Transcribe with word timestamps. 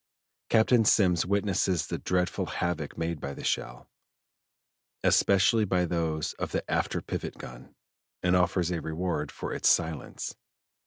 Captain 0.49 0.83
Semmes 0.83 1.27
witnesses 1.27 1.85
the 1.85 1.99
dreadful 1.99 2.47
havoc 2.47 2.97
made 2.97 3.21
by 3.21 3.35
the 3.35 3.43
shell, 3.43 3.87
especially 5.03 5.63
by 5.63 5.85
those 5.85 6.33
of 6.39 6.51
the 6.53 6.67
after 6.67 7.01
pivot 7.01 7.37
gun, 7.37 7.75
and 8.23 8.35
offers 8.35 8.71
a 8.71 8.81
reward 8.81 9.31
for 9.31 9.53
its 9.53 9.69
silence. 9.69 10.33